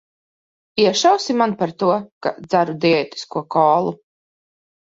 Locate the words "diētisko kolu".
2.87-3.95